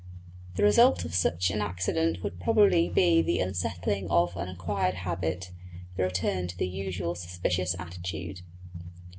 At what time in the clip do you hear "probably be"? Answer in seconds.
2.39-3.21